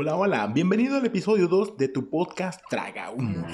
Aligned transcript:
Hola, 0.00 0.14
hola, 0.14 0.46
bienvenido 0.46 0.96
al 0.96 1.04
episodio 1.06 1.48
2 1.48 1.76
de 1.76 1.88
tu 1.88 2.08
podcast 2.08 2.60
Traga 2.70 3.10
Humos. 3.10 3.50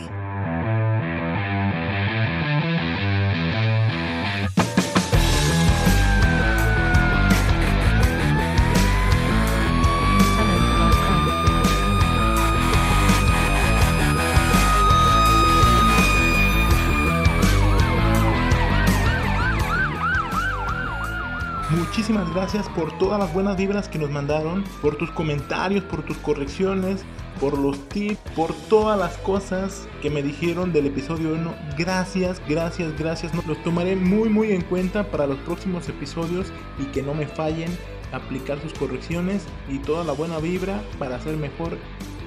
Muchísimas 22.04 22.34
gracias 22.34 22.68
por 22.68 22.98
todas 22.98 23.18
las 23.18 23.32
buenas 23.32 23.56
vibras 23.56 23.88
que 23.88 23.98
nos 23.98 24.10
mandaron, 24.10 24.62
por 24.82 24.96
tus 24.96 25.10
comentarios, 25.12 25.82
por 25.84 26.02
tus 26.02 26.18
correcciones, 26.18 27.02
por 27.40 27.56
los 27.56 27.88
tips, 27.88 28.18
por 28.36 28.52
todas 28.68 28.98
las 28.98 29.16
cosas 29.16 29.88
que 30.02 30.10
me 30.10 30.22
dijeron 30.22 30.70
del 30.70 30.88
episodio 30.88 31.32
1. 31.32 31.54
Gracias, 31.78 32.42
gracias, 32.46 32.94
gracias. 32.98 33.32
Los 33.46 33.62
tomaré 33.62 33.96
muy, 33.96 34.28
muy 34.28 34.52
en 34.52 34.60
cuenta 34.60 35.10
para 35.10 35.26
los 35.26 35.38
próximos 35.38 35.88
episodios 35.88 36.52
y 36.78 36.84
que 36.92 37.02
no 37.02 37.14
me 37.14 37.26
fallen 37.26 37.74
aplicar 38.12 38.60
sus 38.60 38.74
correcciones 38.74 39.46
y 39.70 39.78
toda 39.78 40.04
la 40.04 40.12
buena 40.12 40.38
vibra 40.40 40.82
para 40.98 41.16
hacer 41.16 41.38
mejor 41.38 41.78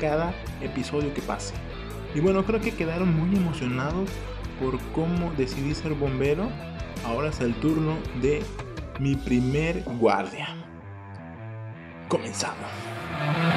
cada 0.02 0.34
episodio 0.60 1.14
que 1.14 1.22
pase. 1.22 1.54
Y 2.16 2.20
bueno, 2.20 2.44
creo 2.46 2.62
que 2.62 2.72
quedaron 2.74 3.16
muy 3.16 3.38
emocionados 3.38 4.10
por 4.60 4.80
cómo 4.96 5.32
decidí 5.38 5.76
ser 5.76 5.94
bombero. 5.94 6.50
Ahora 7.06 7.30
es 7.30 7.40
el 7.42 7.54
turno 7.54 7.94
de 8.24 8.42
mi 9.00 9.16
primer 9.16 9.84
guardia. 10.00 10.48
Comenzamos. 12.08 13.57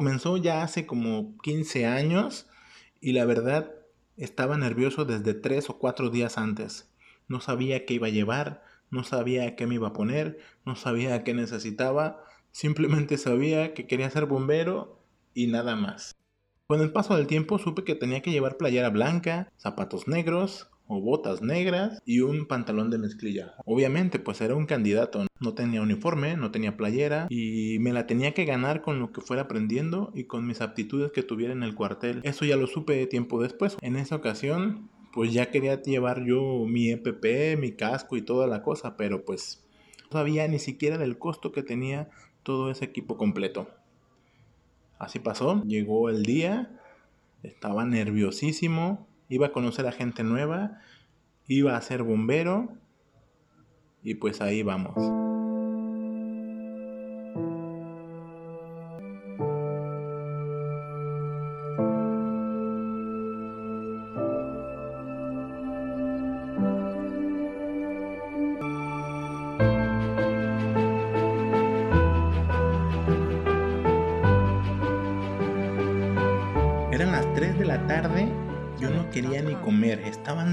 Comenzó 0.00 0.38
ya 0.38 0.62
hace 0.62 0.86
como 0.86 1.36
15 1.42 1.84
años 1.84 2.48
y 3.02 3.12
la 3.12 3.26
verdad 3.26 3.74
estaba 4.16 4.56
nervioso 4.56 5.04
desde 5.04 5.34
3 5.34 5.68
o 5.68 5.78
4 5.78 6.08
días 6.08 6.38
antes. 6.38 6.90
No 7.28 7.42
sabía 7.42 7.84
qué 7.84 7.92
iba 7.92 8.06
a 8.06 8.10
llevar, 8.10 8.64
no 8.90 9.04
sabía 9.04 9.56
qué 9.56 9.66
me 9.66 9.74
iba 9.74 9.88
a 9.88 9.92
poner, 9.92 10.38
no 10.64 10.74
sabía 10.74 11.22
qué 11.22 11.34
necesitaba, 11.34 12.24
simplemente 12.50 13.18
sabía 13.18 13.74
que 13.74 13.86
quería 13.86 14.08
ser 14.08 14.24
bombero 14.24 15.04
y 15.34 15.48
nada 15.48 15.76
más. 15.76 16.16
Con 16.66 16.80
el 16.80 16.92
paso 16.92 17.14
del 17.14 17.26
tiempo 17.26 17.58
supe 17.58 17.84
que 17.84 17.94
tenía 17.94 18.22
que 18.22 18.30
llevar 18.30 18.56
playera 18.56 18.88
blanca, 18.88 19.52
zapatos 19.58 20.08
negros, 20.08 20.70
o 20.90 21.00
botas 21.00 21.40
negras 21.40 22.02
y 22.04 22.18
un 22.20 22.46
pantalón 22.46 22.90
de 22.90 22.98
mezclilla. 22.98 23.54
Obviamente, 23.64 24.18
pues 24.18 24.40
era 24.40 24.56
un 24.56 24.66
candidato. 24.66 25.24
No 25.38 25.54
tenía 25.54 25.82
uniforme, 25.82 26.36
no 26.36 26.50
tenía 26.50 26.76
playera 26.76 27.28
y 27.30 27.78
me 27.78 27.92
la 27.92 28.08
tenía 28.08 28.34
que 28.34 28.44
ganar 28.44 28.82
con 28.82 28.98
lo 28.98 29.12
que 29.12 29.20
fuera 29.20 29.42
aprendiendo 29.42 30.10
y 30.16 30.24
con 30.24 30.46
mis 30.46 30.60
aptitudes 30.60 31.12
que 31.12 31.22
tuviera 31.22 31.52
en 31.52 31.62
el 31.62 31.76
cuartel. 31.76 32.20
Eso 32.24 32.44
ya 32.44 32.56
lo 32.56 32.66
supe 32.66 33.06
tiempo 33.06 33.40
después. 33.40 33.76
En 33.82 33.94
esa 33.94 34.16
ocasión, 34.16 34.90
pues 35.12 35.32
ya 35.32 35.52
quería 35.52 35.80
llevar 35.80 36.24
yo 36.24 36.64
mi 36.66 36.90
EPP, 36.90 37.56
mi 37.56 37.70
casco 37.70 38.16
y 38.16 38.22
toda 38.22 38.48
la 38.48 38.64
cosa, 38.64 38.96
pero 38.96 39.24
pues 39.24 39.64
no 40.10 40.18
sabía 40.18 40.48
ni 40.48 40.58
siquiera 40.58 40.98
del 40.98 41.18
costo 41.18 41.52
que 41.52 41.62
tenía 41.62 42.10
todo 42.42 42.68
ese 42.68 42.84
equipo 42.84 43.16
completo. 43.16 43.68
Así 44.98 45.20
pasó, 45.20 45.62
llegó 45.62 46.10
el 46.10 46.24
día, 46.24 46.80
estaba 47.44 47.84
nerviosísimo, 47.84 49.06
iba 49.30 49.46
a 49.46 49.52
conocer 49.52 49.86
a 49.86 49.92
gente 49.92 50.22
nueva, 50.22 50.80
iba 51.46 51.76
a 51.76 51.80
ser 51.80 52.02
bombero 52.02 52.76
y 54.02 54.16
pues 54.16 54.42
ahí 54.42 54.62
vamos. 54.62 55.29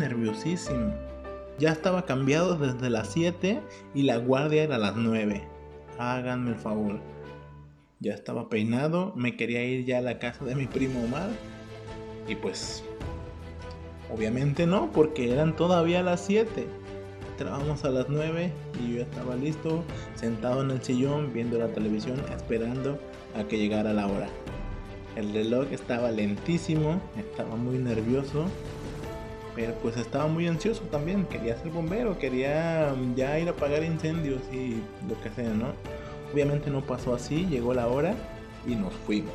Nerviosísimo. 0.07 0.93
Ya 1.59 1.71
estaba 1.71 2.05
cambiado 2.05 2.55
desde 2.55 2.89
las 2.89 3.11
7 3.13 3.61
y 3.93 4.03
la 4.03 4.17
guardia 4.17 4.63
era 4.63 4.75
a 4.75 4.79
las 4.79 4.95
9. 4.95 5.43
Háganme 5.97 6.51
el 6.51 6.55
favor. 6.55 6.99
Ya 7.99 8.13
estaba 8.13 8.47
peinado, 8.47 9.11
me 9.15 9.35
quería 9.35 9.63
ir 9.65 9.85
ya 9.85 9.97
a 9.97 10.01
la 10.01 10.19
casa 10.19 10.45
de 10.45 10.55
mi 10.55 10.67
primo 10.67 11.03
Omar. 11.03 11.29
Y 12.27 12.35
pues, 12.35 12.83
obviamente 14.13 14.67
no, 14.67 14.91
porque 14.91 15.31
eran 15.31 15.55
todavía 15.55 16.03
las 16.03 16.21
7. 16.21 16.67
Entramos 17.31 17.83
a 17.85 17.89
las 17.89 18.07
9 18.07 18.51
y 18.79 18.95
yo 18.95 19.01
estaba 19.01 19.35
listo, 19.35 19.83
sentado 20.15 20.61
en 20.61 20.71
el 20.71 20.83
sillón, 20.83 21.33
viendo 21.33 21.57
la 21.57 21.67
televisión, 21.67 22.19
esperando 22.35 22.99
a 23.35 23.43
que 23.43 23.57
llegara 23.57 23.93
la 23.93 24.07
hora. 24.07 24.29
El 25.15 25.33
reloj 25.33 25.67
estaba 25.71 26.11
lentísimo, 26.11 27.01
estaba 27.17 27.55
muy 27.55 27.79
nervioso, 27.79 28.45
pero 29.57 29.73
pues 29.81 29.97
estaba 29.97 30.27
muy 30.27 30.47
ansioso 30.47 30.83
también. 30.83 31.25
Quería 31.25 31.57
ser 31.57 31.71
bombero, 31.71 32.19
quería 32.19 32.93
mm, 32.95 33.15
ya 33.15 33.39
ir 33.39 33.47
a 33.47 33.51
apagar 33.51 33.83
incendios 33.83 34.41
y 34.53 34.75
lo 35.09 35.19
que 35.21 35.31
sea, 35.31 35.49
¿no? 35.49 35.73
Obviamente 36.31 36.69
no 36.69 36.81
pasó 36.81 37.15
así, 37.15 37.47
llegó 37.47 37.73
la 37.73 37.87
hora 37.87 38.13
y 38.67 38.75
nos 38.75 38.93
fuimos. 38.93 39.33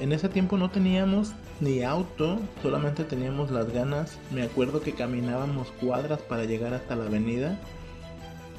En 0.00 0.12
ese 0.12 0.28
tiempo 0.28 0.58
no 0.58 0.70
teníamos 0.70 1.32
ni 1.60 1.82
auto, 1.82 2.38
solamente 2.62 3.04
teníamos 3.04 3.50
las 3.50 3.72
ganas. 3.72 4.18
Me 4.30 4.42
acuerdo 4.42 4.82
que 4.82 4.92
caminábamos 4.92 5.70
cuadras 5.80 6.20
para 6.20 6.44
llegar 6.44 6.74
hasta 6.74 6.94
la 6.94 7.06
avenida 7.06 7.58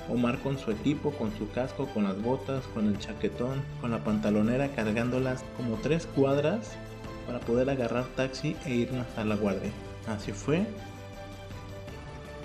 Omar 0.10 0.40
con 0.40 0.58
su 0.58 0.72
equipo, 0.72 1.12
con 1.12 1.36
su 1.36 1.50
casco, 1.52 1.88
con 1.88 2.04
las 2.04 2.22
botas, 2.22 2.64
con 2.74 2.88
el 2.88 2.98
chaquetón, 3.00 3.64
con 3.82 3.92
la 3.92 4.04
pantalonera, 4.04 4.70
cargándolas 4.70 5.44
como 5.58 5.78
tres 5.78 6.08
cuadras 6.16 6.78
para 7.26 7.40
poder 7.40 7.70
agarrar 7.70 8.06
taxi 8.16 8.56
e 8.66 8.76
irnos 8.76 9.08
a 9.18 9.24
la 9.24 9.36
guardia. 9.36 9.72
Así 10.08 10.32
fue. 10.32 10.66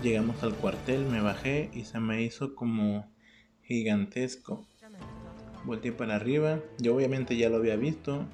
Llegamos 0.03 0.43
al 0.43 0.55
cuartel, 0.55 1.05
me 1.05 1.21
bajé 1.21 1.71
y 1.75 1.85
se 1.85 2.01
me 2.01 2.23
hizo 2.23 2.55
como 2.55 3.07
gigantesco. 3.63 4.67
Volté 5.65 5.93
para 5.93 6.17
arriba, 6.17 6.61
yo 6.79 6.97
obviamente 6.97 7.37
ya 7.37 7.51
lo 7.51 7.57
había 7.57 7.77
visto, 7.77 8.25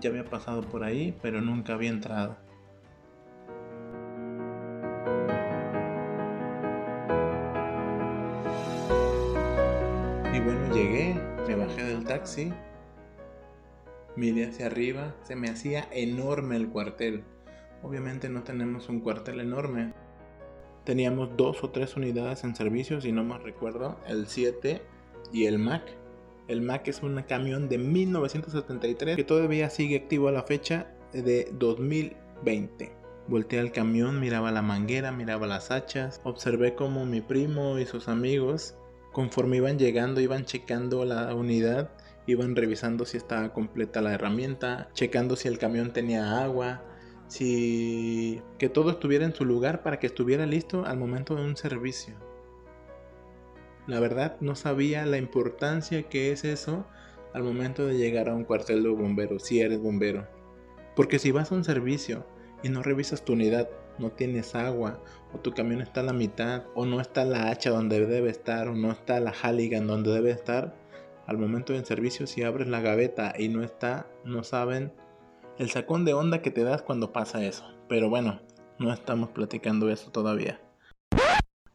ya 0.00 0.08
había 0.08 0.24
pasado 0.24 0.62
por 0.62 0.82
ahí, 0.82 1.14
pero 1.20 1.42
nunca 1.42 1.74
había 1.74 1.90
entrado. 1.90 2.38
Y 10.34 10.40
bueno, 10.40 10.74
llegué, 10.74 11.20
me 11.46 11.54
bajé 11.54 11.84
del 11.84 12.04
taxi, 12.04 12.50
miré 14.16 14.46
hacia 14.46 14.66
arriba, 14.66 15.14
se 15.22 15.36
me 15.36 15.48
hacía 15.48 15.88
enorme 15.92 16.56
el 16.56 16.68
cuartel. 16.68 17.24
Obviamente 17.82 18.28
no 18.28 18.42
tenemos 18.42 18.88
un 18.88 19.00
cuartel 19.00 19.40
enorme. 19.40 19.92
Teníamos 20.84 21.36
dos 21.36 21.62
o 21.62 21.70
tres 21.70 21.96
unidades 21.96 22.44
en 22.44 22.56
servicio, 22.56 23.00
si 23.00 23.12
no 23.12 23.24
más 23.24 23.42
recuerdo, 23.42 23.98
el 24.06 24.26
7 24.26 24.82
y 25.32 25.46
el 25.46 25.58
Mac. 25.58 25.82
El 26.48 26.62
Mac 26.62 26.88
es 26.88 27.02
un 27.02 27.22
camión 27.22 27.68
de 27.68 27.78
1973 27.78 29.16
que 29.16 29.24
todavía 29.24 29.70
sigue 29.70 29.96
activo 29.96 30.28
a 30.28 30.32
la 30.32 30.42
fecha 30.42 30.88
de 31.12 31.48
2020. 31.52 32.92
Volteé 33.28 33.60
al 33.60 33.70
camión, 33.70 34.18
miraba 34.18 34.50
la 34.50 34.62
manguera, 34.62 35.12
miraba 35.12 35.46
las 35.46 35.70
hachas, 35.70 36.20
observé 36.24 36.74
como 36.74 37.06
mi 37.06 37.20
primo 37.20 37.78
y 37.78 37.86
sus 37.86 38.08
amigos 38.08 38.74
Conforme 39.12 39.56
iban 39.56 39.78
llegando, 39.78 40.20
iban 40.20 40.44
checando 40.44 41.04
la 41.04 41.34
unidad, 41.34 41.90
iban 42.30 42.56
revisando 42.56 43.04
si 43.04 43.16
estaba 43.16 43.52
completa 43.52 44.00
la 44.00 44.12
herramienta, 44.12 44.88
checando 44.92 45.36
si 45.36 45.48
el 45.48 45.58
camión 45.58 45.92
tenía 45.92 46.42
agua, 46.42 46.82
si 47.28 48.42
que 48.58 48.68
todo 48.68 48.90
estuviera 48.90 49.24
en 49.24 49.34
su 49.34 49.44
lugar 49.44 49.82
para 49.82 49.98
que 49.98 50.06
estuviera 50.06 50.46
listo 50.46 50.84
al 50.84 50.98
momento 50.98 51.36
de 51.36 51.44
un 51.44 51.56
servicio. 51.56 52.14
La 53.86 54.00
verdad 54.00 54.36
no 54.40 54.54
sabía 54.54 55.06
la 55.06 55.18
importancia 55.18 56.04
que 56.04 56.32
es 56.32 56.44
eso 56.44 56.86
al 57.32 57.42
momento 57.42 57.86
de 57.86 57.96
llegar 57.96 58.28
a 58.28 58.34
un 58.34 58.44
cuartel 58.44 58.82
de 58.82 58.88
bomberos, 58.88 59.44
si 59.44 59.60
eres 59.60 59.80
bombero. 59.80 60.26
Porque 60.96 61.18
si 61.18 61.30
vas 61.30 61.52
a 61.52 61.54
un 61.54 61.64
servicio 61.64 62.26
y 62.62 62.68
no 62.68 62.82
revisas 62.82 63.24
tu 63.24 63.32
unidad, 63.32 63.68
no 63.98 64.10
tienes 64.10 64.54
agua, 64.54 65.02
o 65.32 65.38
tu 65.38 65.52
camión 65.52 65.80
está 65.80 66.00
a 66.00 66.04
la 66.04 66.12
mitad, 66.12 66.64
o 66.74 66.86
no 66.86 67.00
está 67.00 67.24
la 67.24 67.50
hacha 67.50 67.70
donde 67.70 68.04
debe 68.06 68.30
estar, 68.30 68.68
o 68.68 68.74
no 68.74 68.90
está 68.90 69.20
la 69.20 69.32
Halligan 69.32 69.86
donde 69.86 70.10
debe 70.10 70.30
estar, 70.30 70.79
al 71.30 71.38
momento 71.38 71.72
del 71.72 71.86
servicio 71.86 72.26
si 72.26 72.42
abres 72.42 72.66
la 72.66 72.80
gaveta 72.80 73.34
y 73.38 73.48
no 73.48 73.62
está, 73.62 74.10
no 74.24 74.42
saben 74.42 74.92
el 75.58 75.70
sacón 75.70 76.04
de 76.04 76.12
onda 76.12 76.42
que 76.42 76.50
te 76.50 76.64
das 76.64 76.82
cuando 76.82 77.12
pasa 77.12 77.44
eso. 77.44 77.64
Pero 77.88 78.10
bueno, 78.10 78.40
no 78.80 78.92
estamos 78.92 79.30
platicando 79.30 79.90
eso 79.90 80.10
todavía. 80.10 80.60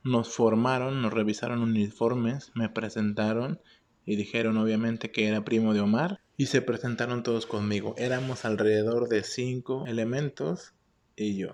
Nos 0.04 0.36
formaron, 0.36 1.02
nos 1.02 1.14
revisaron 1.14 1.62
uniformes, 1.62 2.52
me 2.54 2.68
presentaron 2.68 3.62
y 4.06 4.18
dijeron 4.18 4.58
obviamente 4.58 5.10
que 5.10 5.26
era 5.30 5.46
primo 5.46 5.74
de 5.74 5.80
Omar 5.80 6.20
y 6.36 6.48
se 6.48 6.62
presentaron 6.62 7.24
todos 7.24 7.46
conmigo. 7.46 7.96
Éramos 7.98 8.44
alrededor 8.44 9.08
de 9.08 9.24
cinco 9.24 9.86
elementos 9.88 10.74
y 11.16 11.38
yo. 11.38 11.54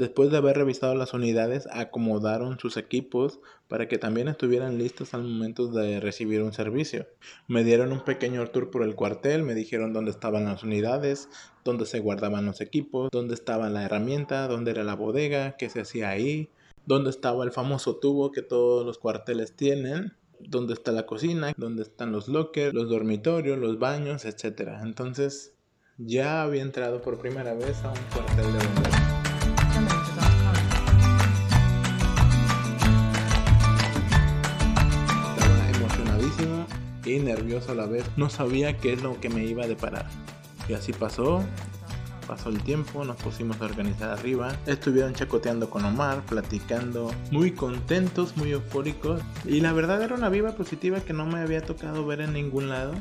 Después 0.00 0.30
de 0.30 0.38
haber 0.38 0.56
revisado 0.56 0.94
las 0.94 1.12
unidades, 1.12 1.68
acomodaron 1.70 2.58
sus 2.58 2.78
equipos 2.78 3.38
para 3.68 3.86
que 3.86 3.98
también 3.98 4.28
estuvieran 4.28 4.78
listos 4.78 5.12
al 5.12 5.24
momento 5.24 5.66
de 5.66 6.00
recibir 6.00 6.42
un 6.42 6.54
servicio. 6.54 7.06
Me 7.48 7.64
dieron 7.64 7.92
un 7.92 8.00
pequeño 8.00 8.46
tour 8.46 8.70
por 8.70 8.82
el 8.82 8.94
cuartel, 8.94 9.42
me 9.42 9.54
dijeron 9.54 9.92
dónde 9.92 10.10
estaban 10.10 10.46
las 10.46 10.62
unidades, 10.62 11.28
dónde 11.66 11.84
se 11.84 12.00
guardaban 12.00 12.46
los 12.46 12.62
equipos, 12.62 13.10
dónde 13.12 13.34
estaba 13.34 13.68
la 13.68 13.84
herramienta, 13.84 14.48
dónde 14.48 14.70
era 14.70 14.84
la 14.84 14.94
bodega, 14.94 15.58
qué 15.58 15.68
se 15.68 15.82
hacía 15.82 16.08
ahí, 16.08 16.48
dónde 16.86 17.10
estaba 17.10 17.44
el 17.44 17.52
famoso 17.52 17.96
tubo 17.96 18.32
que 18.32 18.40
todos 18.40 18.86
los 18.86 18.96
cuarteles 18.96 19.54
tienen, 19.54 20.14
dónde 20.38 20.72
está 20.72 20.92
la 20.92 21.04
cocina, 21.04 21.52
dónde 21.58 21.82
están 21.82 22.10
los 22.10 22.26
lockers, 22.26 22.72
los 22.72 22.88
dormitorios, 22.88 23.58
los 23.58 23.78
baños, 23.78 24.24
etc. 24.24 24.78
Entonces 24.82 25.52
ya 25.98 26.40
había 26.40 26.62
entrado 26.62 27.02
por 27.02 27.18
primera 27.18 27.52
vez 27.52 27.84
a 27.84 27.90
un 27.90 27.98
cuartel 28.14 28.46
de 28.46 28.66
bomberos. 28.66 28.99
Nervioso 37.34 37.72
a 37.72 37.74
la 37.74 37.86
vez. 37.86 38.04
No 38.16 38.28
sabía 38.30 38.76
qué 38.76 38.92
es 38.92 39.02
lo 39.02 39.20
que 39.20 39.28
me 39.28 39.44
iba 39.44 39.64
a 39.64 39.68
deparar. 39.68 40.06
Y 40.68 40.74
así 40.74 40.92
pasó. 40.92 41.42
Pasó 42.26 42.48
el 42.48 42.62
tiempo, 42.62 43.04
nos 43.04 43.16
pusimos 43.16 43.60
a 43.60 43.64
organizar 43.64 44.10
arriba. 44.10 44.54
Estuvieron 44.66 45.14
chacoteando 45.14 45.68
con 45.68 45.84
Omar, 45.84 46.22
platicando, 46.26 47.10
muy 47.32 47.52
contentos, 47.52 48.36
muy 48.36 48.52
eufóricos. 48.52 49.20
Y 49.44 49.60
la 49.60 49.72
verdad 49.72 50.00
era 50.02 50.14
una 50.14 50.28
viva 50.28 50.52
positiva 50.52 51.00
que 51.00 51.12
no 51.12 51.26
me 51.26 51.40
había 51.40 51.62
tocado 51.62 52.06
ver 52.06 52.20
en 52.20 52.34
ningún 52.34 52.68
lado. 52.68 52.94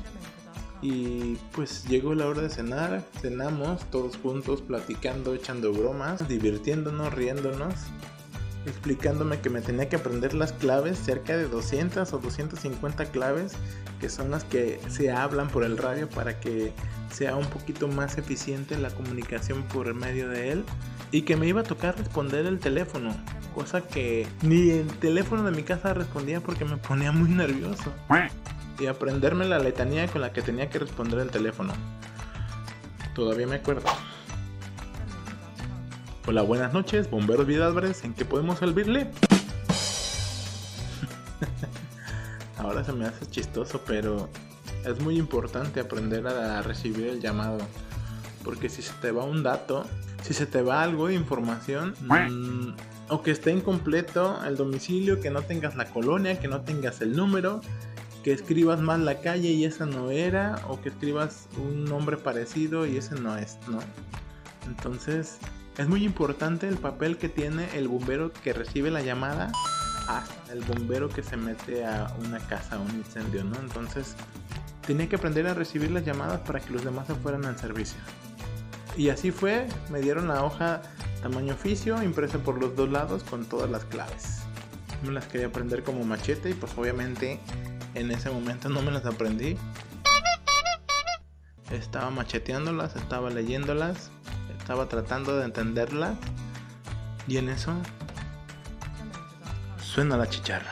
Y 0.81 1.35
pues 1.51 1.85
llegó 1.87 2.15
la 2.15 2.25
hora 2.27 2.41
de 2.41 2.49
cenar, 2.49 3.03
cenamos 3.21 3.83
todos 3.91 4.17
juntos, 4.17 4.61
platicando, 4.61 5.35
echando 5.35 5.73
bromas, 5.73 6.27
divirtiéndonos, 6.27 7.13
riéndonos 7.13 7.75
explicándome 8.65 9.39
que 9.39 9.49
me 9.49 9.61
tenía 9.61 9.89
que 9.89 9.95
aprender 9.95 10.33
las 10.33 10.53
claves, 10.53 10.97
cerca 10.97 11.37
de 11.37 11.47
200 11.47 12.11
o 12.13 12.17
250 12.19 13.05
claves, 13.05 13.53
que 13.99 14.09
son 14.09 14.31
las 14.31 14.43
que 14.43 14.79
se 14.89 15.11
hablan 15.11 15.49
por 15.49 15.63
el 15.63 15.77
radio 15.77 16.09
para 16.09 16.39
que 16.39 16.73
sea 17.11 17.35
un 17.35 17.45
poquito 17.45 17.87
más 17.87 18.17
eficiente 18.17 18.77
la 18.77 18.89
comunicación 18.89 19.63
por 19.63 19.93
medio 19.93 20.29
de 20.29 20.51
él. 20.51 20.65
Y 21.11 21.23
que 21.23 21.35
me 21.35 21.47
iba 21.47 21.61
a 21.61 21.63
tocar 21.63 21.97
responder 21.97 22.45
el 22.45 22.59
teléfono, 22.59 23.15
cosa 23.55 23.81
que 23.81 24.27
ni 24.43 24.69
el 24.69 24.87
teléfono 24.87 25.43
de 25.43 25.51
mi 25.51 25.63
casa 25.63 25.93
respondía 25.93 26.39
porque 26.39 26.65
me 26.65 26.77
ponía 26.77 27.11
muy 27.11 27.29
nervioso. 27.29 27.91
Y 28.79 28.85
aprenderme 28.85 29.45
la 29.45 29.59
letanía 29.59 30.07
con 30.07 30.21
la 30.21 30.31
que 30.31 30.41
tenía 30.41 30.69
que 30.69 30.79
responder 30.79 31.19
el 31.19 31.31
teléfono. 31.31 31.73
Todavía 33.15 33.47
me 33.47 33.55
acuerdo. 33.55 33.89
Hola, 36.31 36.43
buenas 36.43 36.73
noches, 36.73 37.09
bomberos 37.09 37.47
Vidalbres, 37.47 38.03
¿en 38.03 38.13
qué 38.13 38.23
podemos 38.23 38.59
servirle? 38.59 39.09
Ahora 42.59 42.83
se 42.83 42.93
me 42.93 43.05
hace 43.05 43.25
chistoso, 43.25 43.81
pero 43.83 44.29
es 44.85 44.99
muy 44.99 45.17
importante 45.17 45.79
aprender 45.79 46.27
a 46.27 46.61
recibir 46.61 47.07
el 47.07 47.19
llamado. 47.19 47.57
Porque 48.43 48.69
si 48.69 48.83
se 48.83 48.93
te 49.01 49.09
va 49.09 49.23
un 49.23 49.41
dato, 49.41 49.87
si 50.21 50.35
se 50.35 50.45
te 50.45 50.61
va 50.61 50.83
algo 50.83 51.07
de 51.07 51.15
información, 51.15 51.95
mm, 52.01 52.75
o 53.09 53.23
que 53.23 53.31
esté 53.31 53.49
incompleto 53.49 54.39
el 54.45 54.55
domicilio, 54.55 55.21
que 55.21 55.31
no 55.31 55.41
tengas 55.41 55.75
la 55.75 55.85
colonia, 55.85 56.39
que 56.39 56.47
no 56.47 56.61
tengas 56.61 57.01
el 57.01 57.15
número, 57.15 57.59
que 58.23 58.33
escribas 58.33 58.79
mal 58.79 59.03
la 59.03 59.19
calle 59.21 59.49
y 59.49 59.65
esa 59.65 59.87
no 59.87 60.11
era, 60.11 60.61
o 60.67 60.79
que 60.79 60.89
escribas 60.89 61.47
un 61.57 61.85
nombre 61.85 62.17
parecido 62.17 62.85
y 62.85 62.97
ese 62.97 63.15
no 63.15 63.35
es, 63.35 63.57
¿no? 63.67 63.79
Entonces, 64.67 65.39
es 65.79 65.87
muy 65.87 66.03
importante 66.03 66.67
el 66.67 66.75
papel 66.77 67.17
que 67.17 67.29
tiene 67.29 67.65
el 67.77 67.87
bombero 67.87 68.33
que 68.33 68.51
recibe 68.51 68.91
la 68.91 69.01
llamada 69.01 69.49
hasta 70.09 70.51
el 70.51 70.59
bombero 70.59 71.07
que 71.07 71.23
se 71.23 71.37
mete 71.37 71.85
a 71.85 72.13
una 72.25 72.39
casa, 72.39 72.75
a 72.75 72.79
un 72.79 72.89
incendio, 72.89 73.45
¿no? 73.45 73.57
Entonces, 73.59 74.17
tenía 74.85 75.07
que 75.07 75.15
aprender 75.15 75.47
a 75.47 75.53
recibir 75.53 75.89
las 75.91 76.03
llamadas 76.03 76.41
para 76.41 76.59
que 76.59 76.73
los 76.73 76.83
demás 76.83 77.07
se 77.07 77.15
fueran 77.15 77.45
al 77.45 77.57
servicio. 77.57 77.97
Y 78.97 79.07
así 79.07 79.31
fue, 79.31 79.69
me 79.89 80.01
dieron 80.01 80.27
la 80.27 80.43
hoja 80.43 80.81
tamaño 81.21 81.53
oficio, 81.53 82.03
impresa 82.03 82.39
por 82.39 82.59
los 82.59 82.75
dos 82.75 82.89
lados 82.89 83.23
con 83.23 83.45
todas 83.45 83.71
las 83.71 83.85
claves. 83.85 84.41
Me 85.05 85.13
las 85.13 85.27
quería 85.27 85.47
aprender 85.47 85.83
como 85.83 86.03
machete 86.03 86.49
y 86.49 86.53
pues 86.55 86.73
obviamente 86.77 87.39
en 87.93 88.11
ese 88.11 88.29
momento 88.29 88.67
no 88.67 88.81
me 88.81 88.91
las 88.91 89.05
aprendí. 89.05 89.55
Estaba 91.71 92.09
macheteándolas, 92.09 92.97
estaba 92.97 93.29
leyéndolas 93.29 94.11
estaba 94.69 94.85
tratando 94.85 95.35
de 95.35 95.45
entenderla 95.45 96.13
y 97.27 97.37
en 97.37 97.49
eso 97.49 97.73
suena 99.81 100.15
la 100.15 100.29
chicharra. 100.29 100.69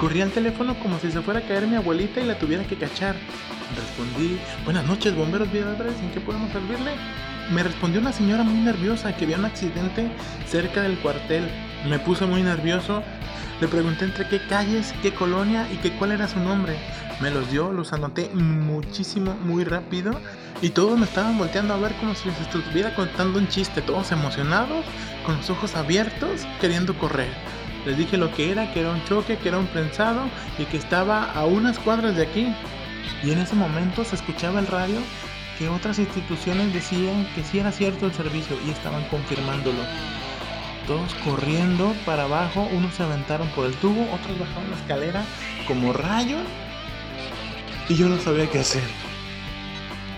Corrí 0.00 0.22
al 0.22 0.30
teléfono 0.30 0.74
como 0.80 0.98
si 1.00 1.10
se 1.10 1.20
fuera 1.20 1.40
a 1.40 1.42
caer 1.42 1.66
mi 1.66 1.76
abuelita 1.76 2.22
y 2.22 2.24
la 2.24 2.38
tuviera 2.38 2.66
que 2.66 2.78
cachar. 2.78 3.14
Respondí, 3.76 4.40
buenas 4.64 4.86
noches, 4.86 5.14
bomberos 5.14 5.52
viadores, 5.52 6.00
¿en 6.00 6.12
qué 6.12 6.20
podemos 6.20 6.50
servirle? 6.50 6.92
Me 7.50 7.62
respondió 7.62 8.00
una 8.00 8.12
señora 8.12 8.42
muy 8.42 8.60
nerviosa 8.60 9.16
que 9.16 9.24
había 9.24 9.38
un 9.38 9.44
accidente 9.44 10.10
cerca 10.48 10.82
del 10.82 10.98
cuartel. 10.98 11.48
Me 11.88 11.98
puse 11.98 12.26
muy 12.26 12.42
nervioso. 12.42 13.02
Le 13.60 13.68
pregunté 13.68 14.04
entre 14.04 14.28
qué 14.28 14.40
calles, 14.48 14.92
qué 15.02 15.14
colonia 15.14 15.66
y 15.72 15.76
qué 15.76 15.92
cuál 15.92 16.12
era 16.12 16.28
su 16.28 16.40
nombre. 16.40 16.76
Me 17.20 17.30
los 17.30 17.50
dio, 17.50 17.72
los 17.72 17.92
anoté 17.92 18.28
muchísimo, 18.34 19.34
muy 19.44 19.64
rápido. 19.64 20.20
Y 20.60 20.70
todos 20.70 20.98
me 20.98 21.04
estaban 21.04 21.38
volteando 21.38 21.74
a 21.74 21.78
ver 21.78 21.92
como 21.94 22.14
si 22.14 22.28
les 22.28 22.40
estuviera 22.40 22.94
contando 22.94 23.38
un 23.38 23.48
chiste, 23.48 23.80
todos 23.82 24.12
emocionados, 24.12 24.84
con 25.24 25.36
los 25.36 25.48
ojos 25.50 25.76
abiertos, 25.76 26.46
queriendo 26.60 26.98
correr. 26.98 27.30
Les 27.86 27.96
dije 27.96 28.16
lo 28.16 28.32
que 28.32 28.50
era, 28.50 28.72
que 28.72 28.80
era 28.80 28.90
un 28.90 29.04
choque, 29.04 29.38
que 29.38 29.48
era 29.48 29.58
un 29.58 29.66
prensado 29.68 30.22
y 30.58 30.64
que 30.64 30.76
estaba 30.76 31.30
a 31.32 31.46
unas 31.46 31.78
cuadras 31.78 32.16
de 32.16 32.24
aquí. 32.24 32.52
Y 33.22 33.30
en 33.30 33.38
ese 33.38 33.54
momento 33.54 34.04
se 34.04 34.16
escuchaba 34.16 34.58
el 34.58 34.66
radio 34.66 34.98
que 35.58 35.68
otras 35.68 35.98
instituciones 35.98 36.72
decían 36.72 37.26
que 37.34 37.42
sí 37.42 37.58
era 37.58 37.72
cierto 37.72 38.06
el 38.06 38.12
servicio 38.12 38.56
y 38.66 38.70
estaban 38.70 39.04
confirmándolo. 39.08 39.82
Todos 40.86 41.14
corriendo 41.24 41.94
para 42.04 42.24
abajo, 42.24 42.68
unos 42.72 42.94
se 42.94 43.02
aventaron 43.02 43.48
por 43.48 43.66
el 43.66 43.74
tubo, 43.74 44.02
otros 44.12 44.38
bajaron 44.38 44.70
la 44.70 44.76
escalera 44.76 45.24
como 45.66 45.92
rayos 45.92 46.42
y 47.88 47.94
yo 47.94 48.08
no 48.08 48.18
sabía 48.18 48.48
qué 48.50 48.60
hacer. 48.60 48.84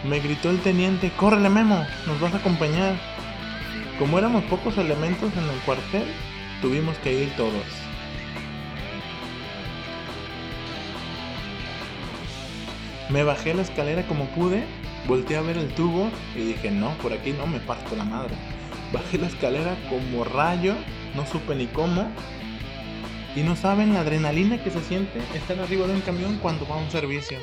Me 0.05 0.21
gritó 0.21 0.51
el 0.51 0.61
teniente, 0.61 1.11
córrele 1.17 1.49
Memo, 1.49 1.85
nos 2.07 2.21
vas 2.21 2.35
a 2.35 2.39
acompañar. 2.39 2.97
Como 3.99 4.19
éramos 4.19 4.45
pocos 4.45 4.77
elementos 4.79 5.33
en 5.37 5.45
el 5.45 5.59
cuartel, 5.65 6.07
tuvimos 6.61 6.97
que 6.99 7.13
ir 7.13 7.37
todos. 7.37 7.65
Me 13.09 13.25
bajé 13.25 13.55
la 13.55 13.63
escalera 13.63 14.07
como 14.07 14.27
pude 14.27 14.67
Volté 15.09 15.39
a 15.39 15.41
ver 15.41 15.57
el 15.57 15.69
tubo 15.69 16.11
y 16.37 16.41
dije, 16.41 16.71
no, 16.71 16.91
por 16.99 17.15
aquí 17.15 17.33
no 17.33 17.47
me 17.47 17.61
parto 17.61 17.97
la 17.97 18.05
madre. 18.05 18.35
Bajé 18.93 19.17
la 19.17 19.29
escalera 19.29 19.75
como 19.89 20.23
rayo, 20.23 20.75
no 21.17 21.27
supe 21.27 21.55
ni 21.55 21.67
cómo. 21.67 22.13
Y 23.35 23.41
no 23.41 23.57
saben 23.57 23.95
la 23.95 24.01
adrenalina 24.01 24.63
que 24.63 24.71
se 24.71 24.83
siente 24.83 25.19
estar 25.35 25.59
arriba 25.61 25.87
de 25.87 25.95
un 25.95 26.03
camión 26.03 26.37
cuando 26.43 26.69
va 26.69 26.75
a 26.75 26.79
un 26.79 26.91
servicio. 26.91 27.39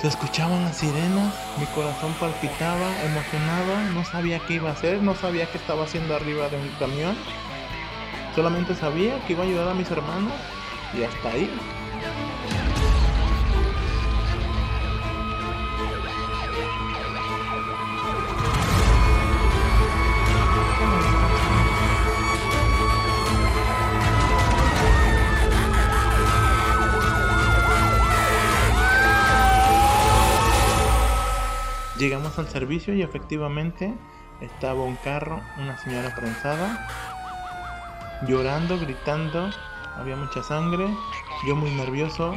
Se 0.00 0.06
escuchaban 0.06 0.62
las 0.62 0.76
sirenas, 0.76 1.34
mi 1.58 1.66
corazón 1.66 2.14
palpitaba, 2.20 3.02
emocionado, 3.04 3.76
no 3.94 4.04
sabía 4.04 4.38
qué 4.46 4.54
iba 4.54 4.70
a 4.70 4.72
hacer, 4.72 5.02
no 5.02 5.16
sabía 5.16 5.50
qué 5.50 5.58
estaba 5.58 5.84
haciendo 5.84 6.14
arriba 6.14 6.48
de 6.48 6.56
un 6.56 6.68
camión. 6.78 7.16
Solamente 8.36 8.76
sabía 8.76 9.18
que 9.26 9.32
iba 9.32 9.42
a 9.42 9.46
ayudar 9.48 9.66
a 9.66 9.74
mis 9.74 9.90
hermanos 9.90 10.34
y 10.96 11.02
hasta 11.02 11.30
ahí. 11.30 11.50
Llegamos 31.98 32.38
al 32.38 32.48
servicio 32.48 32.94
y 32.94 33.02
efectivamente 33.02 33.92
estaba 34.40 34.84
un 34.84 34.94
carro, 34.96 35.40
una 35.58 35.76
señora 35.78 36.14
prensada, 36.14 36.86
llorando, 38.28 38.78
gritando, 38.78 39.50
había 39.96 40.14
mucha 40.14 40.44
sangre, 40.44 40.86
yo 41.46 41.56
muy 41.56 41.72
nervioso, 41.72 42.36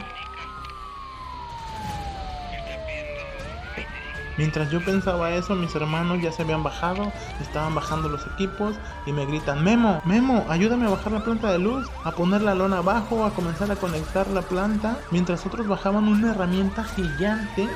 Mientras 4.37 4.71
yo 4.71 4.83
pensaba 4.83 5.35
eso, 5.35 5.55
mis 5.55 5.75
hermanos 5.75 6.19
ya 6.19 6.31
se 6.31 6.41
habían 6.41 6.63
bajado, 6.63 7.11
estaban 7.41 7.75
bajando 7.75 8.09
los 8.09 8.25
equipos 8.25 8.75
y 9.05 9.11
me 9.11 9.27
gritan, 9.27 9.63
Memo, 9.63 10.01
Memo, 10.05 10.45
ayúdame 10.49 10.87
a 10.87 10.89
bajar 10.89 11.11
la 11.11 11.23
planta 11.23 11.51
de 11.51 11.59
luz, 11.59 11.87
a 12.03 12.11
poner 12.11 12.41
la 12.41 12.55
lona 12.55 12.77
abajo, 12.77 13.23
a 13.25 13.35
comenzar 13.35 13.69
a 13.69 13.75
conectar 13.75 14.27
la 14.29 14.41
planta, 14.41 14.97
mientras 15.11 15.45
otros 15.45 15.67
bajaban 15.67 16.07
una 16.07 16.31
herramienta 16.31 16.83
gigante 16.83 17.69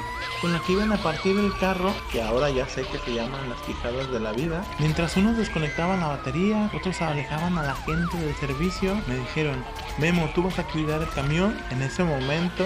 con 0.46 0.54
la 0.54 0.60
que 0.60 0.74
iban 0.74 0.92
a 0.92 0.98
partir 0.98 1.36
el 1.40 1.58
carro, 1.58 1.92
que 2.12 2.22
ahora 2.22 2.52
ya 2.52 2.70
sé 2.70 2.84
que 2.84 3.00
se 3.00 3.16
llaman 3.16 3.50
las 3.50 3.60
fijadas 3.62 4.12
de 4.12 4.20
la 4.20 4.32
vida. 4.32 4.64
Mientras 4.78 5.18
unos 5.18 5.38
desconectaban 5.38 6.02
la 6.02 6.10
batería, 6.10 6.70
otros 6.72 7.02
alejaban 7.02 7.58
a 7.58 7.64
la 7.64 7.74
gente 7.74 8.16
del 8.16 8.36
servicio, 8.36 8.96
me 9.08 9.16
dijeron, 9.16 9.66
Memo, 9.98 10.30
tú 10.36 10.44
vas 10.44 10.60
a 10.60 10.64
cuidar 10.66 11.02
el 11.02 11.10
camión. 11.10 11.60
En 11.72 11.82
ese 11.82 12.04
momento 12.04 12.64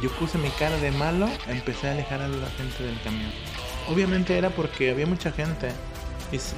yo 0.00 0.10
puse 0.12 0.38
mi 0.38 0.48
cara 0.50 0.76
de 0.76 0.92
malo, 0.92 1.28
empecé 1.48 1.88
a 1.88 1.90
alejar 1.90 2.20
a 2.20 2.28
la 2.28 2.48
gente 2.50 2.84
del 2.84 3.00
camión. 3.02 3.32
Obviamente 3.88 4.38
era 4.38 4.50
porque 4.50 4.92
había 4.92 5.06
mucha 5.08 5.32
gente. 5.32 5.72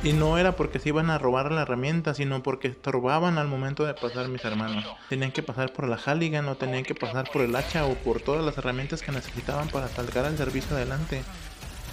Y, 0.04 0.12
no 0.12 0.38
era 0.38 0.54
porque 0.54 0.78
se 0.78 0.90
iban 0.90 1.10
a 1.10 1.18
robar 1.18 1.50
la 1.50 1.62
herramienta, 1.62 2.14
sino 2.14 2.42
porque 2.42 2.68
estorbaban 2.68 3.38
al 3.38 3.48
momento 3.48 3.84
de 3.84 3.94
pasar 3.94 4.28
mis 4.28 4.44
hermanos. 4.44 4.84
Tenían 5.08 5.32
que 5.32 5.42
pasar 5.42 5.72
por 5.72 5.88
la 5.88 5.96
Halligan 5.96 6.48
o 6.48 6.54
tenían 6.54 6.84
que 6.84 6.94
pasar 6.94 7.28
por 7.32 7.42
el 7.42 7.56
hacha 7.56 7.84
o 7.84 7.94
por 7.94 8.20
todas 8.20 8.44
las 8.44 8.56
herramientas 8.56 9.02
que 9.02 9.10
necesitaban 9.10 9.68
para 9.68 9.88
sacar 9.88 10.26
el 10.26 10.36
servicio 10.36 10.76
adelante. 10.76 11.22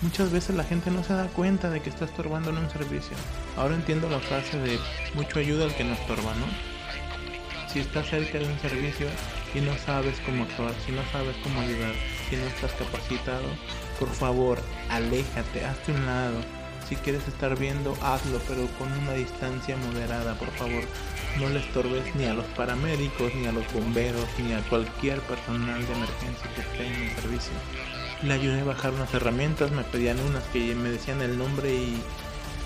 Muchas 0.01 0.31
veces 0.31 0.55
la 0.55 0.63
gente 0.63 0.91
no 0.91 1.03
se 1.03 1.13
da 1.13 1.27
cuenta 1.27 1.69
de 1.71 1.81
que 1.81 1.89
está 1.89 2.05
estorbando 2.05 2.51
en 2.51 2.57
un 2.57 2.69
servicio. 2.69 3.17
Ahora 3.57 3.75
entiendo 3.75 4.09
la 4.09 4.19
frase 4.19 4.59
de 4.59 4.79
mucho 5.15 5.39
ayuda 5.39 5.65
al 5.65 5.75
que 5.75 5.83
no 5.83 5.93
estorba, 5.93 6.33
¿no? 6.35 6.45
Si 7.67 7.79
estás 7.79 8.07
cerca 8.07 8.37
de 8.37 8.45
un 8.45 8.59
servicio, 8.59 9.07
y 9.53 9.59
no 9.59 9.77
sabes 9.77 10.19
cómo 10.25 10.43
actuar, 10.43 10.73
si 10.85 10.91
no 10.91 11.01
sabes 11.11 11.35
cómo 11.43 11.61
ayudar, 11.61 11.93
si 12.29 12.35
no 12.35 12.45
estás 12.45 12.71
capacitado, 12.73 13.47
por 13.99 14.09
favor, 14.09 14.59
aléjate, 14.89 15.65
hazte 15.65 15.91
un 15.91 16.05
lado. 16.05 16.60
Si 16.91 16.97
quieres 16.97 17.25
estar 17.25 17.57
viendo, 17.57 17.97
hazlo, 18.01 18.41
pero 18.49 18.67
con 18.77 18.91
una 18.91 19.13
distancia 19.13 19.77
moderada, 19.77 20.35
por 20.35 20.49
favor. 20.49 20.83
No 21.39 21.47
le 21.47 21.61
estorbes 21.61 22.13
ni 22.15 22.25
a 22.25 22.33
los 22.33 22.43
paramédicos, 22.47 23.33
ni 23.33 23.47
a 23.47 23.53
los 23.53 23.63
bomberos, 23.71 24.27
ni 24.39 24.51
a 24.51 24.59
cualquier 24.63 25.21
personal 25.21 25.87
de 25.87 25.93
emergencia 25.93 26.53
que 26.53 26.59
esté 26.59 26.87
en 26.87 26.93
el 27.03 27.15
servicio. 27.15 27.53
Le 28.23 28.33
ayudé 28.33 28.59
a 28.59 28.65
bajar 28.65 28.91
unas 28.91 29.13
herramientas, 29.13 29.71
me 29.71 29.85
pedían 29.85 30.19
unas 30.19 30.43
que 30.49 30.75
me 30.75 30.89
decían 30.89 31.21
el 31.21 31.37
nombre 31.37 31.73
y, 31.73 32.03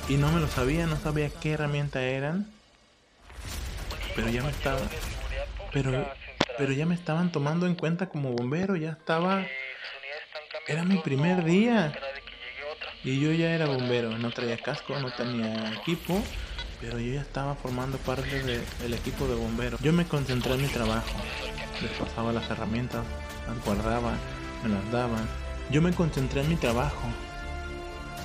y 0.09 0.17
no 0.17 0.31
me 0.31 0.41
lo 0.41 0.47
sabía, 0.47 0.87
no 0.87 0.97
sabía 0.97 1.29
qué 1.29 1.51
herramienta 1.51 2.01
eran. 2.01 2.47
Pero 4.15 4.29
ya 4.29 4.41
me 4.41 4.49
estaba... 4.49 4.79
Pero 5.71 6.03
pero 6.57 6.71
ya 6.71 6.87
me 6.87 6.95
estaban 6.95 7.31
tomando 7.31 7.67
en 7.67 7.75
cuenta 7.75 8.07
como 8.07 8.31
bombero, 8.31 8.75
ya 8.75 8.89
estaba... 8.89 9.45
Era 10.67 10.83
mi 10.83 10.97
primer 10.97 11.43
día. 11.43 11.93
Y 13.05 13.19
yo 13.19 13.31
ya 13.33 13.53
era 13.53 13.67
bombero, 13.67 14.17
no 14.17 14.31
traía 14.31 14.57
casco, 14.57 14.97
no 14.99 15.13
tenía 15.13 15.71
equipo, 15.73 16.19
pero 16.81 16.97
yo 16.97 17.13
ya 17.13 17.21
estaba 17.21 17.53
formando 17.53 17.99
parte 17.99 18.41
del 18.41 18.93
equipo 18.95 19.27
de 19.27 19.35
bomberos. 19.35 19.79
Yo 19.79 19.93
me 19.93 20.05
concentré 20.05 20.55
en 20.55 20.63
mi 20.63 20.67
trabajo, 20.67 21.15
les 21.83 21.91
pasaba 21.91 22.33
las 22.33 22.49
herramientas, 22.49 23.05
las 23.47 23.63
guardaba, 23.63 24.13
me 24.63 24.69
las 24.69 24.91
daban. 24.91 25.23
Yo 25.69 25.83
me 25.83 25.93
concentré 25.93 26.41
en 26.41 26.49
mi 26.49 26.55
trabajo, 26.55 27.07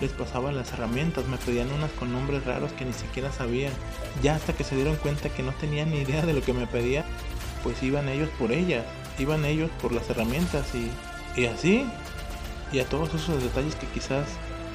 les 0.00 0.12
pasaba 0.12 0.50
las 0.50 0.72
herramientas, 0.72 1.26
me 1.26 1.36
pedían 1.36 1.70
unas 1.72 1.90
con 1.90 2.10
nombres 2.10 2.46
raros 2.46 2.72
que 2.72 2.86
ni 2.86 2.94
siquiera 2.94 3.30
sabían. 3.30 3.74
Ya 4.22 4.34
hasta 4.34 4.54
que 4.54 4.64
se 4.64 4.76
dieron 4.76 4.96
cuenta 4.96 5.28
que 5.28 5.42
no 5.42 5.52
tenían 5.52 5.90
ni 5.90 5.98
idea 5.98 6.24
de 6.24 6.32
lo 6.32 6.40
que 6.40 6.54
me 6.54 6.66
pedía, 6.66 7.04
pues 7.62 7.82
iban 7.82 8.08
ellos 8.08 8.30
por 8.38 8.50
ellas, 8.50 8.86
iban 9.18 9.44
ellos 9.44 9.70
por 9.82 9.92
las 9.92 10.08
herramientas 10.08 10.74
y, 10.74 10.90
y 11.38 11.44
así, 11.44 11.84
y 12.72 12.78
a 12.78 12.86
todos 12.86 13.12
esos 13.12 13.42
detalles 13.42 13.74
que 13.74 13.86
quizás 13.86 14.26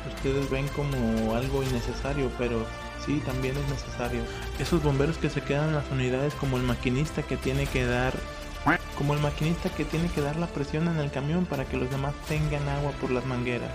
ustedes 0.10 0.50
ven 0.50 0.68
como 0.70 1.36
algo 1.36 1.64
innecesario, 1.64 2.32
pero 2.38 2.66
sí, 3.06 3.22
también 3.26 3.56
es 3.58 3.70
necesario. 3.70 4.22
Esos 4.60 4.84
bomberos 4.84 5.18
que 5.18 5.30
se 5.30 5.42
quedan 5.42 5.70
en 5.70 5.76
las 5.76 5.92
unidades 5.92 6.34
como 6.36 6.58
el 6.58 6.64
maquinista 6.64 7.24
que 7.24 7.38
tiene 7.38 7.66
que 7.66 7.86
dar 7.86 8.14
como 8.98 9.14
el 9.14 9.20
maquinista 9.20 9.70
que 9.70 9.86
tiene 9.86 10.10
que 10.10 10.22
dar 10.22 10.38
la 10.38 10.48
presión 10.48 10.88
en 10.88 10.98
el 10.98 11.12
camión 11.12 11.46
para 11.46 11.66
que 11.66 11.78
los 11.78 11.90
demás 11.92 12.14
tengan 12.28 12.68
agua 12.68 12.92
por 13.00 13.12
las 13.12 13.26
mangueras. 13.26 13.70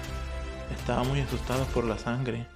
Estaba 0.76 1.04
muy 1.04 1.20
asustado 1.20 1.64
por 1.66 1.84
la 1.84 1.99
sangre. 1.99 2.46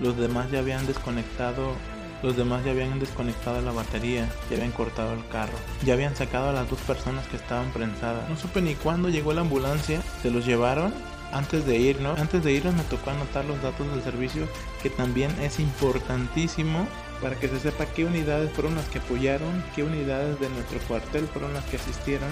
Los 0.00 0.16
demás 0.18 0.50
ya 0.50 0.58
habían 0.58 0.86
desconectado 0.86 1.74
los 2.22 2.36
demás 2.36 2.64
ya 2.64 2.70
habían 2.70 2.98
desconectado 2.98 3.60
la 3.60 3.72
batería, 3.72 4.28
ya 4.48 4.56
habían 4.56 4.72
cortado 4.72 5.12
el 5.12 5.26
carro, 5.28 5.52
ya 5.84 5.94
habían 5.94 6.16
sacado 6.16 6.48
a 6.48 6.52
las 6.52 6.68
dos 6.68 6.80
personas 6.80 7.26
que 7.28 7.36
estaban 7.36 7.70
prensadas. 7.70 8.28
No 8.28 8.36
supe 8.36 8.62
ni 8.62 8.74
cuándo 8.74 9.10
llegó 9.10 9.34
la 9.34 9.42
ambulancia, 9.42 10.00
se 10.22 10.30
los 10.30 10.46
llevaron 10.46 10.94
antes 11.32 11.66
de 11.66 11.78
irnos, 11.78 12.18
antes 12.18 12.42
de 12.42 12.52
irnos 12.52 12.74
me 12.74 12.82
tocó 12.84 13.10
anotar 13.10 13.44
los 13.44 13.60
datos 13.62 13.90
del 13.90 14.02
servicio, 14.02 14.46
que 14.82 14.90
también 14.90 15.30
es 15.40 15.60
importantísimo 15.60 16.86
para 17.20 17.38
que 17.38 17.48
se 17.48 17.58
sepa 17.60 17.86
qué 17.86 18.04
unidades 18.04 18.50
fueron 18.52 18.74
las 18.74 18.88
que 18.88 18.98
apoyaron, 18.98 19.64
qué 19.74 19.82
unidades 19.82 20.38
de 20.40 20.48
nuestro 20.50 20.78
cuartel 20.80 21.26
fueron 21.26 21.54
las 21.54 21.64
que 21.66 21.76
asistieron, 21.76 22.28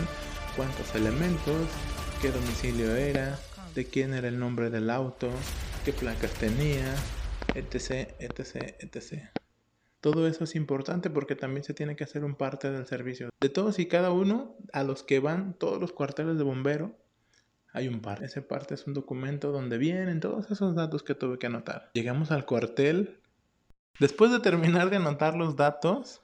cuántos 0.57 0.95
elementos, 0.95 1.69
qué 2.21 2.31
domicilio 2.31 2.95
era, 2.95 3.39
de 3.75 3.85
quién 3.87 4.15
era 4.15 4.29
el 4.29 4.39
nombre 4.39 4.71
del 4.71 4.91
auto, 4.91 5.31
qué 5.85 5.93
placas 5.93 6.33
tenía, 6.33 6.95
etc, 7.55 8.15
etc, 8.19 8.75
etc. 8.79 9.25
Todo 10.01 10.29
eso 10.29 10.45
es 10.45 10.55
importante 10.55 11.09
porque 11.09 11.35
también 11.35 11.65
se 11.65 11.73
tiene 11.73 11.97
que 11.97 12.05
hacer 12.05 12.25
un 12.25 12.35
parte 12.35 12.71
del 12.71 12.87
servicio. 12.87 13.31
De 13.41 13.49
todos 13.49 13.79
y 13.79 13.87
cada 13.87 14.11
uno, 14.13 14.57
a 14.73 14.83
los 14.85 15.03
que 15.03 15.19
van 15.19 15.55
todos 15.55 15.81
los 15.81 15.93
cuarteles 15.93 16.37
de 16.37 16.45
bombero, 16.45 16.95
hay 17.75 17.89
un 17.89 18.01
parte. 18.01 18.25
Ese 18.25 18.41
parte 18.41 18.75
es 18.75 18.87
un 18.87 18.95
documento 18.95 19.51
donde 19.51 19.77
vienen 19.79 20.21
todos 20.21 20.51
esos 20.51 20.75
datos 20.75 21.03
que 21.03 21.15
tuve 21.15 21.39
que 21.39 21.49
anotar. 21.49 21.91
Llegamos 21.93 22.31
al 22.31 22.47
cuartel. 22.47 23.21
Después 23.99 24.31
de 24.31 24.41
terminar 24.41 24.91
de 24.91 24.97
anotar 24.97 25.37
los 25.37 25.57
datos, 25.57 26.23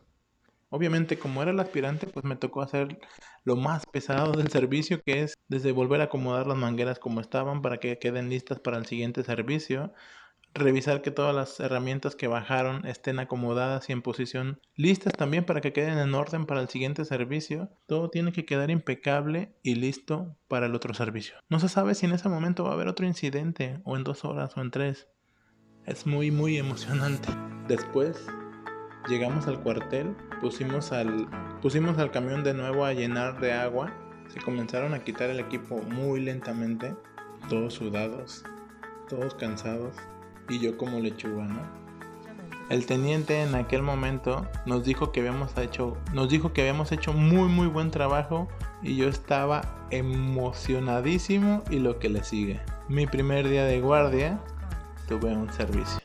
obviamente 0.71 1.19
como 1.19 1.43
era 1.43 1.51
el 1.51 1.59
aspirante, 1.59 2.07
pues 2.07 2.25
me 2.25 2.37
tocó 2.37 2.63
hacer 2.63 3.01
lo 3.45 3.57
más 3.57 3.85
pesado 3.85 4.33
del 4.33 4.49
servicio, 4.49 5.03
que 5.05 5.23
es 5.23 5.35
desde 5.49 5.73
volver 5.73 6.01
a 6.01 6.05
acomodar 6.05 6.47
las 6.47 6.57
mangueras 6.57 7.01
como 7.01 7.21
estaban 7.21 7.63
para 7.63 7.79
que 7.79 7.99
queden 7.99 8.29
listas 8.29 8.61
para 8.61 8.79
el 8.79 8.87
siguiente 8.87 9.25
servicio, 9.25 9.93
revisar 10.55 11.01
que 11.03 11.11
todas 11.11 11.35
las 11.35 11.61
herramientas 11.61 12.17
que 12.17 12.27
bajaron 12.27 12.85
estén 12.87 13.19
acomodadas 13.19 13.89
y 13.89 13.93
en 13.93 14.03
posición 14.03 14.61
listas 14.75 15.13
también 15.13 15.45
para 15.45 15.61
que 15.61 15.73
queden 15.73 15.99
en 15.99 16.15
orden 16.15 16.47
para 16.47 16.61
el 16.61 16.69
siguiente 16.69 17.05
servicio. 17.05 17.71
Todo 17.87 18.11
tiene 18.11 18.33
que 18.33 18.45
quedar 18.45 18.71
impecable 18.71 19.55
y 19.63 19.77
listo 19.77 20.37
para 20.49 20.67
el 20.67 20.75
otro 20.75 20.95
servicio. 20.95 21.37
No 21.49 21.61
se 21.61 21.69
sabe 21.69 21.95
si 21.95 22.07
en 22.07 22.13
ese 22.13 22.29
momento 22.29 22.65
va 22.65 22.71
a 22.71 22.75
haber 22.75 22.89
otro 22.89 23.07
incidente 23.07 23.81
o 23.85 23.97
en 23.97 24.05
dos 24.05 24.25
horas 24.25 24.57
o 24.57 24.61
en 24.61 24.71
tres. 24.71 25.09
Es 25.87 26.07
muy 26.07 26.31
muy 26.31 26.59
emocionante. 26.59 27.29
Después 27.69 28.27
llegamos 29.09 29.47
al 29.47 29.63
cuartel, 29.63 30.17
pusimos 30.41 30.93
al, 30.93 31.29
pusimos 31.63 31.99
al 31.99 32.11
camión 32.11 32.45
de 32.45 32.55
nuevo 32.55 32.85
a 32.85 32.93
llenar 32.93 33.41
de 33.41 33.53
agua. 33.53 33.93
Se 34.29 34.41
comenzaron 34.41 34.95
a 34.95 35.03
quitar 35.03 35.31
el 35.31 35.41
equipo 35.41 35.79
muy 35.83 36.21
lentamente, 36.21 36.95
todos 37.49 37.75
sudados, 37.75 38.45
todos 39.09 39.35
cansados 39.35 39.97
y 40.51 40.59
yo 40.59 40.77
como 40.77 40.99
lechuga, 40.99 41.45
¿no? 41.45 41.81
El 42.69 42.87
teniente 42.87 43.43
en 43.43 43.55
aquel 43.55 43.83
momento 43.83 44.47
nos 44.65 44.85
dijo 44.85 45.11
que 45.11 45.21
habíamos 45.21 45.57
hecho, 45.59 45.97
nos 46.13 46.29
dijo 46.29 46.53
que 46.53 46.61
habíamos 46.61 46.93
hecho 46.93 47.13
muy 47.13 47.49
muy 47.49 47.67
buen 47.67 47.91
trabajo 47.91 48.49
y 48.83 48.97
yo 48.97 49.09
estaba 49.09 49.87
emocionadísimo 49.91 51.65
y 51.71 51.79
lo 51.79 51.99
que 51.99 52.11
le 52.11 52.23
sigue. 52.23 52.61
Mi 52.89 53.07
primer 53.07 53.49
día 53.49 53.65
de 53.65 53.81
guardia 53.81 54.41
tuve 55.09 55.35
un 55.35 55.53
servicio. 55.53 56.00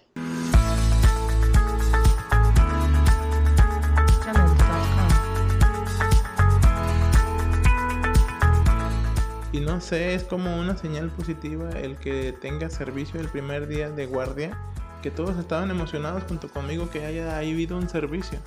No 9.76 9.82
sé, 9.82 10.14
es 10.14 10.24
como 10.24 10.58
una 10.58 10.78
señal 10.78 11.10
positiva 11.10 11.70
el 11.72 11.98
que 11.98 12.32
tenga 12.32 12.70
servicio 12.70 13.20
el 13.20 13.28
primer 13.28 13.68
día 13.68 13.90
de 13.90 14.06
guardia, 14.06 14.58
que 15.04 15.12
todos 15.12 15.38
estaban 15.38 15.70
emocionados 15.70 16.24
junto 16.30 16.48
conmigo 16.48 16.90
que 16.90 17.06
haya 17.06 17.38
habido 17.38 17.76
un 17.76 17.90
servicio. 17.90 18.40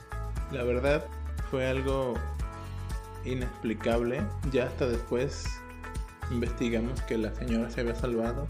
La 0.53 0.63
verdad 0.63 1.05
fue 1.51 1.69
algo 1.69 2.15
inexplicable. 3.27 4.23
Ya 4.51 4.65
hasta 4.65 4.87
después 4.87 5.45
investigamos 6.31 7.03
que 7.03 7.19
la 7.19 7.35
señora 7.35 7.69
se 7.69 7.83
había 7.83 7.95
salvado, 7.95 8.47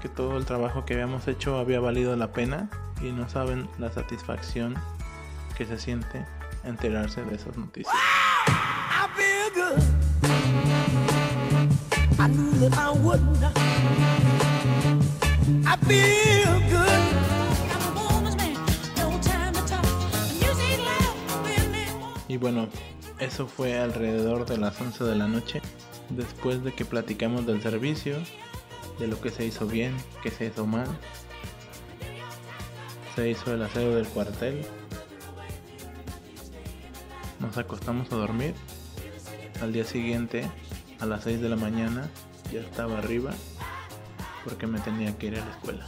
que 0.00 0.08
todo 0.08 0.38
el 0.38 0.46
trabajo 0.46 0.86
que 0.86 0.94
habíamos 0.94 1.28
hecho 1.28 1.58
había 1.58 1.80
valido 1.80 2.16
la 2.16 2.32
pena 2.32 2.70
y 3.02 3.12
no 3.12 3.28
saben 3.28 3.68
la 3.78 3.92
satisfacción 3.92 4.74
que 5.58 5.66
se 5.66 5.76
siente 5.76 6.24
enterarse 6.64 7.22
de 7.24 7.34
esas 7.34 7.58
noticias. 7.58 7.94
Y 22.26 22.36
bueno, 22.36 22.68
eso 23.20 23.46
fue 23.46 23.78
alrededor 23.78 24.44
de 24.44 24.58
las 24.58 24.80
11 24.80 25.04
de 25.04 25.14
la 25.14 25.28
noche, 25.28 25.62
después 26.10 26.64
de 26.64 26.72
que 26.72 26.84
platicamos 26.84 27.46
del 27.46 27.62
servicio, 27.62 28.16
de 28.98 29.06
lo 29.06 29.20
que 29.20 29.30
se 29.30 29.44
hizo 29.44 29.68
bien, 29.68 29.96
que 30.24 30.32
se 30.32 30.46
hizo 30.46 30.66
mal. 30.66 30.88
Se 33.14 33.30
hizo 33.30 33.54
el 33.54 33.62
aseo 33.62 33.94
del 33.94 34.08
cuartel. 34.08 34.66
Nos 37.38 37.56
acostamos 37.56 38.10
a 38.10 38.16
dormir. 38.16 38.54
Al 39.62 39.72
día 39.72 39.84
siguiente, 39.84 40.50
a 40.98 41.06
las 41.06 41.22
6 41.22 41.40
de 41.40 41.48
la 41.48 41.56
mañana, 41.56 42.10
ya 42.52 42.60
estaba 42.60 42.98
arriba 42.98 43.32
porque 44.44 44.66
me 44.66 44.80
tenía 44.80 45.16
que 45.16 45.26
ir 45.26 45.36
a 45.36 45.44
la 45.44 45.50
escuela. 45.50 45.86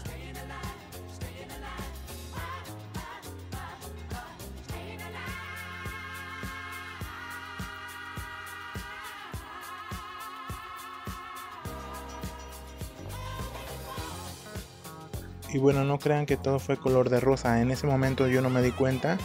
Y 15.52 15.58
bueno, 15.58 15.84
no 15.84 15.98
crean 15.98 16.26
que 16.26 16.36
todo 16.36 16.60
fue 16.60 16.76
color 16.76 17.10
de 17.10 17.18
rosa. 17.18 17.60
En 17.60 17.72
ese 17.72 17.86
momento 17.86 18.28
yo 18.28 18.40
no 18.40 18.50
me 18.50 18.62
di 18.62 18.70
cuenta. 18.70 19.18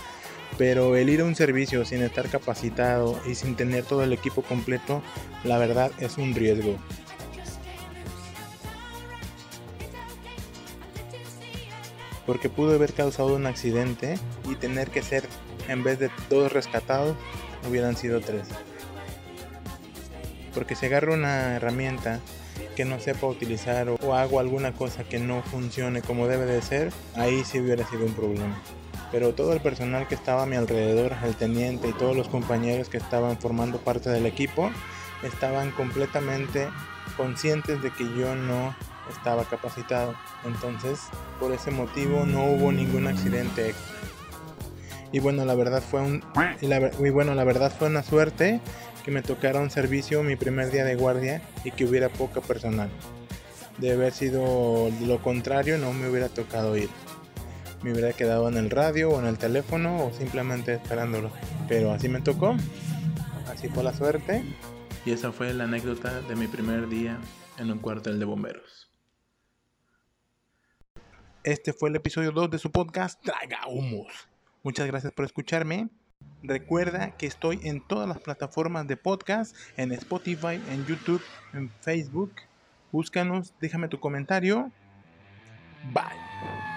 Pero 0.58 0.96
el 0.96 1.10
ir 1.10 1.22
a 1.22 1.26
un 1.26 1.36
servicio 1.36 1.84
sin 1.86 2.02
estar 2.02 2.30
capacitado 2.30 3.20
y 3.28 3.36
sin 3.36 3.56
tener 3.56 3.84
todo 3.84 4.04
el 4.04 4.14
equipo 4.14 4.42
completo, 4.42 5.02
la 5.44 5.58
verdad 5.58 5.92
es 6.00 6.18
un 6.18 6.34
riesgo. 6.34 6.78
Porque 12.26 12.50
pudo 12.50 12.74
haber 12.74 12.94
causado 12.94 13.36
un 13.36 13.46
accidente 13.46 14.18
y 14.50 14.56
tener 14.56 14.90
que 14.90 15.02
ser, 15.02 15.28
en 15.68 15.84
vez 15.84 16.00
de 16.00 16.10
dos 16.30 16.52
rescatados, 16.52 17.16
hubieran 17.70 17.96
sido 17.96 18.22
tres. 18.22 18.48
Porque 20.54 20.76
si 20.76 20.86
agarro 20.86 21.14
una 21.14 21.58
herramienta 21.58 22.20
que 22.76 22.86
no 22.86 23.00
sepa 23.00 23.28
utilizar 23.28 23.90
o, 23.90 24.16
hago 24.16 24.40
alguna 24.40 24.74
cosa 24.74 25.04
que 25.04 25.20
no 25.20 25.42
funcione 25.44 26.02
como 26.02 26.28
debe 26.28 26.46
de 26.46 26.62
ser, 26.62 26.92
ahí 27.16 27.44
sí 27.44 27.60
hubiera 27.60 27.86
sido 27.88 28.06
un 28.06 28.14
problema. 28.14 28.62
Pero 29.12 29.34
todo 29.34 29.54
el 29.54 29.62
personal 29.62 30.08
que 30.08 30.16
estaba 30.16 30.44
a 30.44 30.46
mi 30.46 30.56
alrededor, 30.56 31.14
el 31.24 31.36
teniente 31.36 31.88
y 31.88 31.94
todos 31.94 32.16
los 32.16 32.28
compañeros 32.28 32.90
que 32.90 32.98
estaban 32.98 33.38
formando 33.40 33.80
parte 33.80 34.10
del 34.10 34.26
equipo, 34.26 34.72
estaban 35.24 35.72
completamente 35.72 36.68
conscientes 37.16 37.82
de 37.82 37.92
que 37.92 38.04
yo 38.04 38.36
no 38.36 38.76
estaba 39.10 39.46
capacitado. 39.46 40.16
Entonces, 40.46 41.00
por 41.40 41.52
ese 41.52 41.72
motivo 41.72 42.26
no 42.26 42.46
hubo 42.46 42.72
ningún 42.72 43.08
accidente. 43.08 43.74
Y 45.12 45.20
bueno, 45.20 45.46
la 45.46 45.56
verdad 45.56 45.82
fue 45.82 46.02
un 46.02 46.24
bueno, 47.14 47.36
la 47.36 47.44
verdad 47.44 47.72
fue 47.78 47.88
una 47.88 48.04
suerte 48.04 48.60
que 49.06 49.12
me 49.12 49.22
tocara 49.22 49.60
un 49.60 49.70
servicio 49.70 50.24
mi 50.24 50.36
primer 50.36 50.72
día 50.72 50.84
de 50.84 50.96
guardia 50.96 51.42
y 51.64 51.72
que 51.72 51.86
hubiera 51.86 52.10
poca 52.10 52.42
personal. 52.42 52.90
De 53.78 53.92
haber 53.92 54.14
sido 54.14 54.90
lo 55.06 55.22
contrario, 55.22 55.78
no 55.78 55.94
me 55.94 56.10
hubiera 56.10 56.30
tocado 56.30 56.76
ir. 56.76 56.90
Me 57.84 57.92
hubiera 57.92 58.14
quedado 58.14 58.50
en 58.50 58.58
el 58.58 58.70
radio 58.72 59.12
o 59.12 59.20
en 59.20 59.28
el 59.28 59.38
teléfono 59.38 60.06
o 60.06 60.12
simplemente 60.12 60.74
esperándolo. 60.74 61.30
Pero 61.68 61.92
así 61.92 62.10
me 62.10 62.22
tocó. 62.22 62.56
Así 63.54 63.70
fue 63.70 63.84
la 63.84 63.94
suerte. 63.94 64.44
Y 65.06 65.12
esa 65.12 65.32
fue 65.32 65.54
la 65.54 65.66
anécdota 65.66 66.22
de 66.22 66.36
mi 66.36 66.48
primer 66.48 66.90
día 66.90 67.20
en 67.60 67.72
un 67.72 67.78
cuartel 67.78 68.18
de 68.18 68.26
bomberos. 68.26 68.90
Este 71.46 71.74
fue 71.74 71.90
el 71.90 71.96
episodio 71.96 72.32
2 72.32 72.50
de 72.50 72.58
su 72.58 72.72
podcast 72.72 73.24
Traga 73.24 73.68
Humos. 73.68 74.28
Muchas 74.64 74.88
gracias 74.88 75.14
por 75.14 75.26
escucharme. 75.26 75.90
Recuerda 76.42 77.12
que 77.18 77.28
estoy 77.28 77.60
en 77.62 77.82
todas 77.82 78.10
las 78.10 78.18
plataformas 78.18 78.88
de 78.88 78.98
podcast, 78.98 79.56
en 79.78 79.92
Spotify, 79.92 80.60
en 80.72 80.88
YouTube, 80.88 81.22
en 81.54 81.70
Facebook. 81.82 82.32
Búscanos, 82.92 83.54
déjame 83.62 83.90
tu 83.90 84.00
comentario. 84.00 84.72
Bye. 85.94 86.75